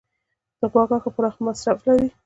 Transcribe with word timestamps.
د 0.59 0.61
غوا 0.71 0.83
غوښه 0.89 1.09
پراخ 1.15 1.35
مصرف 1.45 1.77
لري. 1.87 2.07